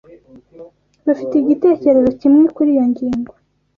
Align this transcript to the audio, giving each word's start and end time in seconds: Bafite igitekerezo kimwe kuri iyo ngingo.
Bafite 1.05 1.33
igitekerezo 1.37 2.09
kimwe 2.19 2.43
kuri 2.55 2.69
iyo 2.75 2.85
ngingo. 2.91 3.31